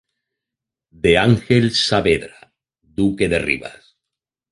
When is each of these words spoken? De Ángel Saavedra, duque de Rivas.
De 1.03 1.19
Ángel 1.19 1.75
Saavedra, 1.75 2.51
duque 2.81 3.29
de 3.29 3.37
Rivas. 3.37 3.97